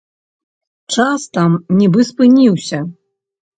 [0.95, 1.51] Час там
[1.83, 2.83] нібы спыніўся.